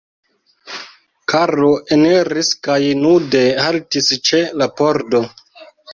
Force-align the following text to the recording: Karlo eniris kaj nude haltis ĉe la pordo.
Karlo 1.33 1.69
eniris 1.97 2.49
kaj 2.69 2.79
nude 3.03 3.45
haltis 3.67 4.11
ĉe 4.31 4.41
la 4.63 4.73
pordo. 4.81 5.23